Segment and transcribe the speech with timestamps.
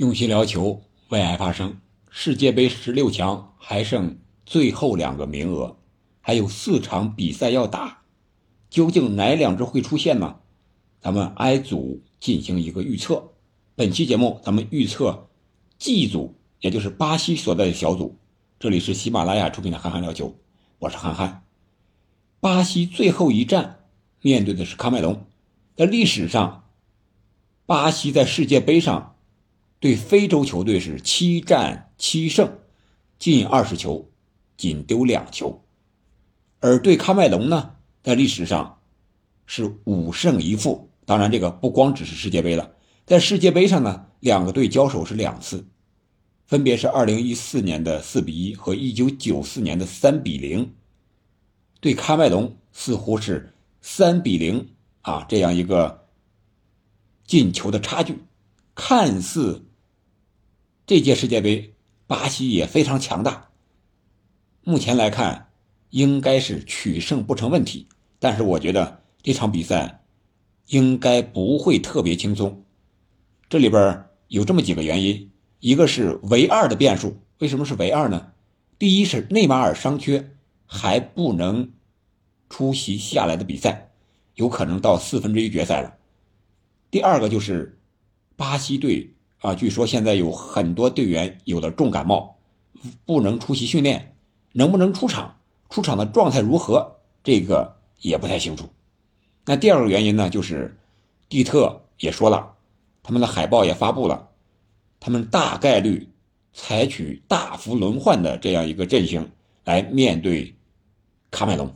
[0.00, 0.80] 用心聊球，
[1.10, 1.78] 为爱发声。
[2.08, 5.76] 世界杯十六强还剩最后两个名额，
[6.22, 8.00] 还有四场比赛要打，
[8.70, 10.36] 究竟哪两支会出现呢？
[11.02, 13.32] 咱们挨组进行一个预测。
[13.76, 15.28] 本期节目咱们预测
[15.78, 18.16] G 组，也就是巴西所在的小组。
[18.58, 20.28] 这里是喜马拉雅出品的《憨憨聊球》，
[20.78, 21.44] 我是憨憨。
[22.40, 23.84] 巴西最后一战
[24.22, 25.26] 面对的是喀麦隆，
[25.76, 26.64] 在历史上，
[27.66, 29.08] 巴西在世界杯上。
[29.80, 32.58] 对非洲球队是七战七胜，
[33.18, 34.10] 进二十球，
[34.58, 35.62] 仅丢两球；
[36.60, 38.78] 而对喀麦隆呢，在历史上
[39.46, 40.90] 是五胜一负。
[41.06, 42.72] 当然，这个不光只是世界杯了，
[43.06, 45.66] 在世界杯上呢，两个队交手是两次，
[46.46, 50.74] 分别是二零一四年的四比一和一九九四年的三比零。
[51.80, 54.68] 对喀麦隆似乎是三比零
[55.00, 56.06] 啊，这样一个
[57.24, 58.18] 进球的差距，
[58.74, 59.64] 看似。
[60.90, 61.72] 这届世界杯，
[62.08, 63.50] 巴西也非常强大。
[64.64, 65.52] 目前来看，
[65.90, 67.86] 应该是取胜不成问题。
[68.18, 70.02] 但是我觉得这场比赛
[70.66, 72.64] 应该不会特别轻松。
[73.48, 78.32] 这里边有这么几个原因：一个是唯二的变数，为什么是唯二呢？
[78.76, 80.32] 第一是内马尔伤缺，
[80.66, 81.70] 还不能
[82.48, 83.92] 出席下来的比赛，
[84.34, 85.98] 有可能到四分之一决赛了。
[86.90, 87.78] 第二个就是
[88.34, 89.14] 巴西队。
[89.40, 92.36] 啊，据说现在有很多队员有了重感冒，
[93.06, 94.14] 不能出席训练，
[94.52, 95.36] 能不能出场？
[95.70, 96.96] 出场的状态如何？
[97.24, 98.68] 这个也不太清楚。
[99.46, 100.76] 那第二个原因呢，就是
[101.30, 102.54] 蒂特也说了，
[103.02, 104.28] 他们的海报也发布了，
[105.00, 106.06] 他们大概率
[106.52, 109.30] 采取大幅轮换的这样一个阵型
[109.64, 110.54] 来面对
[111.30, 111.74] 卡麦隆。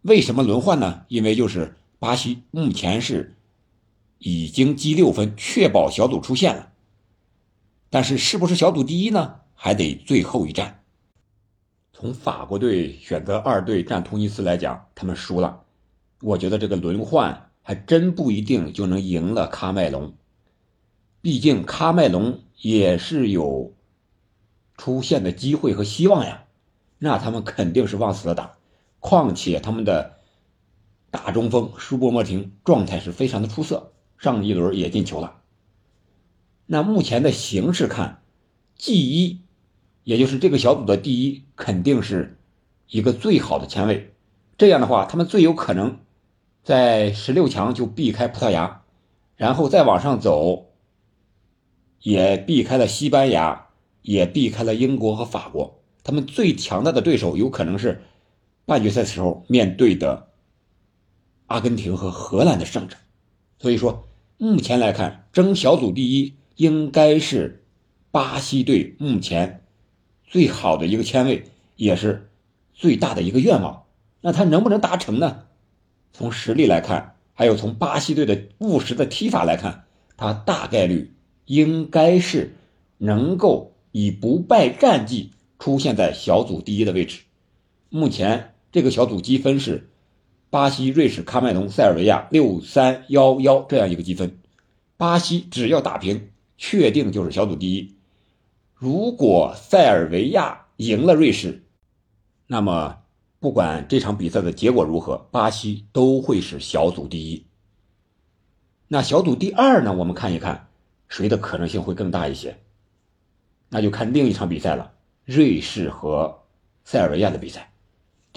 [0.00, 1.02] 为什么轮换呢？
[1.08, 3.34] 因为就是巴西目前是。
[4.18, 6.72] 已经积六分，确保小组出线了。
[7.90, 9.40] 但是，是不是小组第一呢？
[9.54, 10.82] 还得最后一战。
[11.92, 15.62] 从法国队选择二队战突尼斯来讲，他们输了。
[16.20, 20.14] 我觉得这个轮换还真不一定就能赢了喀麦隆。
[21.20, 23.72] 毕竟喀麦隆也是有
[24.76, 26.44] 出线的机会和希望呀。
[26.98, 28.56] 那他们肯定是往死了打。
[29.00, 30.18] 况且他们的
[31.10, 33.92] 大中锋舒波莫廷状态是非常的出色。
[34.18, 35.36] 上一轮也进球了。
[36.66, 38.20] 那目前的形势看
[38.76, 39.40] ，G 一，
[40.04, 42.36] 也就是这个小组的第一，肯定是
[42.88, 44.12] 一个最好的签位。
[44.58, 46.00] 这样的话，他们最有可能
[46.62, 48.82] 在十六强就避开葡萄牙，
[49.36, 50.66] 然后再往上走，
[52.00, 53.68] 也避开了西班牙，
[54.02, 55.80] 也避开了英国和法国。
[56.02, 58.02] 他们最强大的对手有可能是
[58.66, 60.28] 半决赛时候面对的
[61.46, 62.96] 阿根廷和荷兰的胜者。
[63.58, 64.07] 所以说。
[64.40, 67.64] 目前来看，争小组第一应该是
[68.12, 69.64] 巴西队目前
[70.28, 71.42] 最好的一个签位，
[71.74, 72.30] 也是
[72.72, 73.82] 最大的一个愿望。
[74.20, 75.46] 那他能不能达成呢？
[76.12, 81.12] 从实力来看，还有从巴西队的务实的踢法来看，他大概率
[81.46, 82.54] 应该是
[82.98, 87.22] 能够以不败战绩出现在小组第一的位置。
[87.88, 89.90] 目前这个小组积分是。
[90.50, 94.38] 巴西、瑞士、喀麦隆、塞尔维亚六三幺幺这样一个积分，
[94.96, 97.96] 巴西只要打平，确定就是小组第一。
[98.74, 101.64] 如果塞尔维亚赢了瑞士，
[102.46, 102.98] 那么
[103.40, 107.44] 不管这场比赛的结果如何，巴西都会是小组第一。
[108.88, 109.92] 那小组第二呢？
[109.92, 110.68] 我们看一看
[111.08, 112.58] 谁的可能性会更大一些？
[113.68, 114.92] 那就看另一场比赛了，
[115.26, 116.44] 瑞士和
[116.84, 117.70] 塞尔维亚的比赛。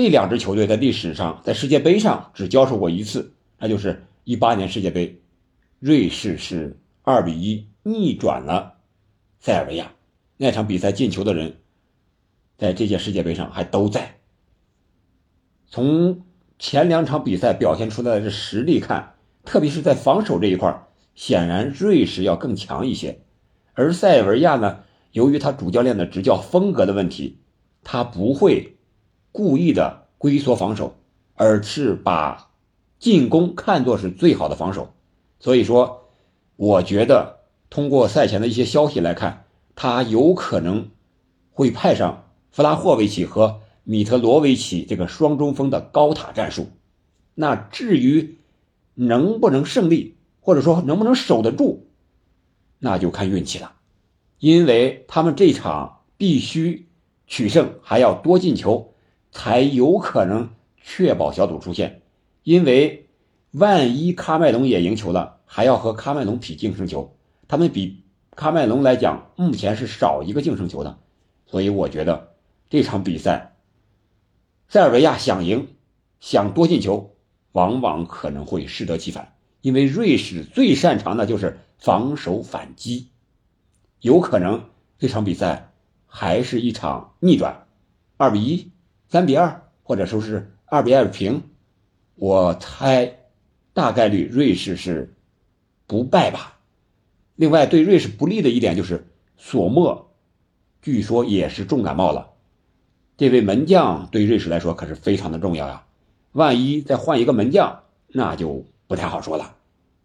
[0.00, 5.20] 这两支球队在历史上在世界杯上只交手过一次，那就是一八年世界杯，
[5.80, 8.74] 瑞士是二比一逆转了
[9.40, 9.90] 塞尔维亚。
[10.36, 11.56] 那场比赛进球的人，
[12.56, 14.20] 在这届世界杯上还都在。
[15.66, 16.22] 从
[16.60, 20.80] 前两场比赛表现出来的实力看，特别是在防守这一块，
[21.16, 23.22] 显然瑞士要更强一些。
[23.74, 27.40] 而塞尔维亚呢，由于他主教练的执教风格的问题，
[27.82, 28.76] 他不会。
[29.38, 30.96] 故意的龟缩防守，
[31.36, 32.50] 而是把
[32.98, 34.92] 进攻看作是最好的防守。
[35.38, 36.08] 所以说，
[36.56, 37.38] 我觉得
[37.70, 39.44] 通过赛前的一些消息来看，
[39.76, 40.90] 他有可能
[41.52, 46.70] 会派上弗拉霍维奇和米特罗维奇这个双中锋的高塔战术。
[47.36, 48.38] 那至于
[48.94, 51.86] 能不能胜利，或者说能不能守得住，
[52.80, 53.74] 那就看运气了。
[54.40, 56.88] 因为他们这场必须
[57.28, 58.94] 取胜，还要多进球。
[59.30, 62.02] 才有可能确保小组出线，
[62.42, 63.08] 因为
[63.52, 67.16] 万一喀麦隆也赢球了，还要和喀麦隆比净胜球，
[67.46, 68.04] 他们比
[68.34, 70.98] 喀麦隆来讲，目前是少一个净胜球的，
[71.46, 72.34] 所以我觉得
[72.70, 73.56] 这场比赛，
[74.68, 75.68] 塞尔维亚想赢，
[76.20, 77.14] 想多进球，
[77.52, 83.08] 往往可能会适得其反，因为瑞士最擅长的就是防守反击，
[84.00, 85.72] 有可能这场比赛
[86.06, 87.66] 还是一场逆转，
[88.16, 88.70] 二比一、
[89.08, 91.42] 三比二，或者说是二比二平，
[92.14, 93.20] 我猜
[93.72, 95.14] 大概率瑞士是
[95.86, 96.58] 不败吧。
[97.34, 99.06] 另外，对瑞士不利的一点就是
[99.36, 100.10] 索莫，
[100.82, 102.32] 据说也是重感冒了。
[103.16, 105.86] 这位门将对瑞士来说可是非常的重要呀，
[106.32, 109.56] 万一再换一个门将，那就不太好说了。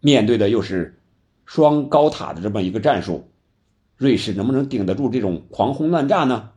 [0.00, 1.00] 面对的又是
[1.46, 3.30] 双高塔的这么一个战术，
[3.96, 6.50] 瑞士能不能顶得住这种狂轰乱炸呢？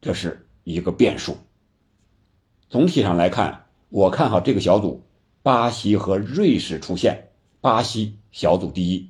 [0.00, 1.36] 这是一个变数。
[2.68, 5.00] 总体上来看，我看好这个小组，
[5.42, 7.28] 巴西和瑞士出现。
[7.60, 9.08] 巴西小组第一，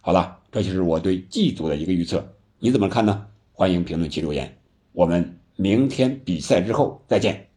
[0.00, 3.26] 好了，这就是我对 G 组的一个预测，你怎么看呢？
[3.52, 4.58] 欢迎评论区留言，
[4.92, 7.49] 我们明天比赛之后再见。